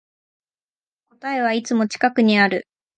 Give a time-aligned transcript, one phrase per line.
[1.11, 2.67] 答えはいつも近くにある